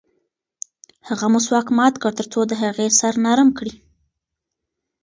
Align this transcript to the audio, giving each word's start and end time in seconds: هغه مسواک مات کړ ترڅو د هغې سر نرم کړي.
هغه 1.07 1.25
مسواک 1.33 1.67
مات 1.77 1.95
کړ 2.03 2.11
ترڅو 2.19 2.39
د 2.47 2.53
هغې 2.63 2.87
سر 2.99 3.13
نرم 3.25 3.49
کړي. 3.57 3.73